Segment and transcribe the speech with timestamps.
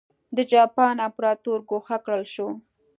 [0.35, 2.47] د جاپان امپراتور ګوښه کړل شو.